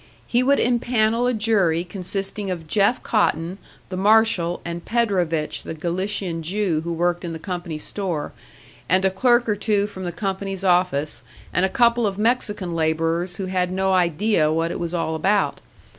[0.25, 3.59] He would empanel a jury consisting of Jeff Cotton,
[3.89, 8.31] the marshal, and Predovich, the Galician Jew who worked in the company store,
[8.89, 11.21] and a clerk or two from the company's office,
[11.53, 15.61] and a couple of Mexican labourers who had no idea what it was all about.